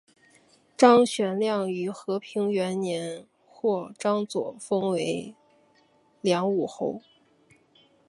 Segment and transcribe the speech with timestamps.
[0.75, 5.35] 张玄靓于和平元年获张祚封为
[6.21, 7.03] 凉武侯。